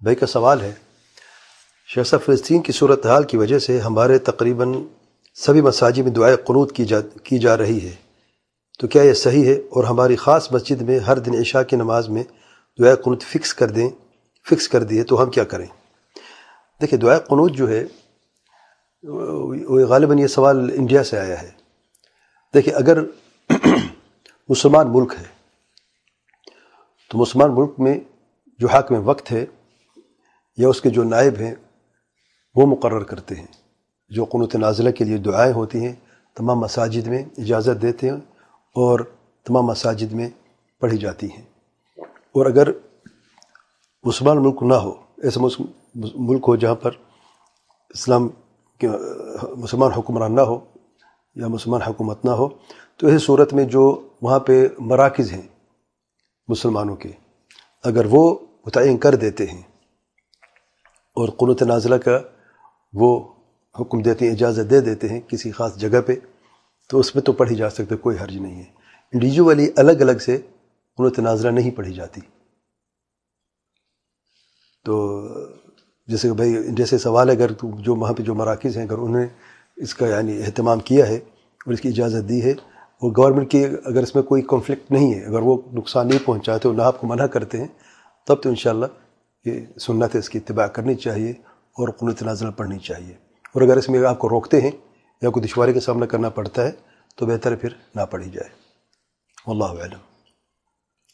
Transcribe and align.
بھائی 0.00 0.16
کا 0.16 0.26
سوال 0.26 0.60
ہے۔ 0.60 0.72
شیخ 1.86 2.14
فلسطین 2.24 2.62
کی 2.62 2.72
صورتحال 2.72 3.24
کی 3.24 3.36
وجہ 3.36 3.58
سے 3.58 3.80
ہمارے 3.80 4.18
تقریباً 4.18 4.74
سبھی 5.34 5.60
مساجد 5.60 5.98
میں 5.98 6.10
دعائیں 6.10 6.36
قنوت 6.36 6.72
کی 6.72 6.84
جا 6.84 7.00
کی 7.00 7.38
جا 7.38 7.56
رہی 7.56 7.88
ہے۔ 7.88 7.94
تو 8.78 8.88
کیا 8.88 9.02
یہ 9.02 9.12
صحیح 9.12 9.44
ہے؟ 9.44 9.52
اور 9.52 9.84
ہماری 9.84 10.16
خاص 10.16 10.52
مسجد 10.52 10.82
میں 10.82 10.98
ہر 10.98 11.18
دن 11.18 11.34
عشاء 11.40 11.62
کی 11.62 11.76
نماز 11.76 12.08
میں 12.08 12.22
دعائیں 12.80 12.96
قنوت 12.96 13.22
فکس 13.22 13.54
کر 13.54 13.70
دیں، 13.70 13.90
فکس 14.50 14.68
کر 14.68 14.82
دیے 14.82 15.04
تو 15.04 15.22
ہم 15.22 15.30
کیا 15.30 15.44
کریں؟ 15.44 15.66
دیکھیں 16.80 16.98
دعائیں 16.98 17.20
قنوت 17.20 17.52
جو 17.52 17.68
ہے، 17.68 17.84
وہ 19.02 19.80
غالباً 19.80 20.18
یہ 20.18 20.26
سوال 20.26 20.70
انڈیا 20.74 21.04
سے 21.04 21.18
آیا 21.18 21.42
ہے۔ 21.42 21.50
دیکھیں 22.54 22.74
اگر 22.74 22.98
مسلمان 24.48 24.86
ملک 24.88 25.14
ہے، 25.18 25.24
تو 27.10 27.18
مسلمان 27.18 27.50
ملک 27.54 27.70
میں 27.78 28.00
جو 28.58 28.68
حاکم 28.68 29.08
وقت 29.08 29.32
ہے 29.32 29.46
یا 30.56 30.68
اس 30.68 30.80
کے 30.80 30.90
جو 30.90 31.04
نائب 31.04 31.34
ہیں، 31.40 31.54
وہ 32.54 32.66
مقرر 32.66 33.02
کرتے 33.02 33.34
ہیں۔ 33.34 33.66
جو 34.08 34.24
قنوت 34.24 34.54
نازلہ 34.54 34.90
کے 34.90 35.04
لیے 35.04 35.16
دعائیں 35.16 35.52
ہوتی 35.52 35.86
ہیں، 35.86 35.92
تمام 36.34 36.58
مساجد 36.58 37.06
میں 37.06 37.22
اجازت 37.38 37.82
دیتے 37.82 38.08
ہیں 38.08 38.16
اور 38.74 39.00
تمام 39.44 39.66
مساجد 39.66 40.12
میں 40.12 40.28
پڑھی 40.80 40.98
جاتی 40.98 41.30
ہیں۔ 41.30 41.42
اور 42.02 42.46
اگر 42.46 42.68
مسلمان 44.04 44.42
ملک 44.42 44.62
نہ 44.62 44.74
ہو، 44.74 44.90
ایسا 45.22 45.40
ملک 46.14 46.44
ہو 46.48 46.56
جہاں 46.56 46.74
پر 46.74 46.90
اسلام 47.90 48.28
کے، 48.78 48.88
مسلمان 49.56 49.92
حکمران 49.92 50.34
نہ 50.34 50.40
ہو 50.40 50.60
یا 51.34 51.46
مسلمان 51.46 51.82
حکومت 51.82 52.24
نہ 52.24 52.30
ہو، 52.30 52.48
تو 52.96 53.06
ایسی 53.06 53.26
صورت 53.26 53.52
میں 53.52 53.64
جو 53.64 54.08
وہاں 54.22 54.38
پہ 54.38 54.68
مراکز 54.78 55.32
ہیں 55.32 55.42
مسلمانوں 56.48 56.96
کے، 56.96 57.10
اگر 57.84 58.06
وہ 58.10 58.38
متعین 58.66 58.98
کر 58.98 59.14
دیتے 59.14 59.46
ہیں 59.46 59.62
اور 61.16 61.28
قنوت 61.38 61.62
نازلہ 61.62 61.94
کا 62.04 62.18
وہ 62.94 63.10
حکم 63.74 64.02
دیتے 64.02 64.26
ہیں، 64.26 64.32
اجازت 64.32 64.70
دے 64.70 64.80
دیتے 64.80 65.08
ہیں 65.08 65.20
کسی 65.28 65.50
خاص 65.50 65.76
جگہ 65.78 66.00
پہ، 66.06 66.14
تو 66.90 66.98
اس 67.00 67.14
میں 67.14 67.22
تو 67.22 67.32
پڑھی 67.32 67.56
جا 67.56 67.70
سکتے 67.70 67.96
کوئی 67.96 68.16
حرج 68.16 68.36
نہیں 68.36 68.58
ہے۔ 68.58 68.64
انڈیویجولی 69.12 69.68
الگ 69.76 70.00
الگ 70.00 70.18
سے 70.24 70.36
قنوت 70.98 71.18
نازلہ 71.18 71.50
نہیں 71.50 71.70
پڑھی 71.70 71.92
جاتی۔ 71.94 72.20
تو 74.84 74.96
جیسے 76.08 76.28
کہ 76.28 76.34
بھائی، 76.34 76.54
جیسے 76.76 76.98
سوال 76.98 77.28
ہے، 77.28 77.34
اگر 77.34 77.50
جو 77.62 77.94
وہاں 77.94 78.12
پہ 78.12 78.22
جو 78.22 78.34
مراکز 78.34 78.76
ہیں، 78.76 78.84
اگر 78.84 78.98
انہوں 78.98 79.20
نے 79.20 79.26
اس 79.82 79.94
کا 79.94 80.08
یعنی 80.08 80.40
اہتمام 80.42 80.80
کیا 80.80 81.06
ہے 81.08 81.16
اور 81.16 81.72
اس 81.72 81.80
کی 81.80 81.88
اجازت 81.88 82.28
دی 82.28 82.42
ہے، 82.42 82.52
اور 82.52 83.10
گورنمنٹ 83.16 83.50
کی 83.50 83.64
اگر 83.64 84.02
اس 84.02 84.14
میں 84.14 84.22
کوئی 84.22 84.42
کنفلکٹ 84.42 84.90
نہیں 84.92 85.12
ہے، 85.14 85.24
اگر 85.24 85.42
وہ 85.42 85.56
نقصان 85.72 86.08
نہیں 86.08 86.26
پہنچاتے 86.26 86.68
اور 86.68 86.76
نہ 86.76 86.82
آپ 86.82 87.00
کو 87.00 87.06
منع 87.06 87.26
کرتے 87.34 87.58
ہیں، 87.58 87.66
تب 88.26 88.42
تو 88.42 88.48
انشاءاللہ 88.48 88.86
یہ 89.46 89.78
سنت 89.80 90.14
ہے 90.14 90.18
اس 90.18 90.28
کی 90.30 90.38
اتباع 90.38 90.66
کرنی 90.66 90.94
چاہیے 90.94 91.30
اور 91.78 91.88
قنوت 91.88 92.22
نازل 92.22 92.50
پڑھنی 92.50 92.78
چاہیے۔ 92.78 93.14
اور 93.52 93.62
اگر 93.62 93.76
اس 93.76 93.88
میں 93.88 94.06
آپ 94.06 94.18
کو 94.18 94.28
روکتے 94.28 94.60
ہیں 94.60 94.70
یا 95.22 95.30
کوئی 95.30 95.46
دشواری 95.46 95.72
کا 95.72 95.80
سامنا 95.80 96.06
کرنا 96.06 96.28
پڑتا 96.28 96.64
ہے 96.64 96.70
تو 97.16 97.26
بہتر 97.26 97.56
پھر 97.56 97.68
نہ 97.94 98.02
پڑھی 98.10 98.30
جائے۔ 98.30 98.50
واللہ 99.46 99.82
علم 99.82 100.15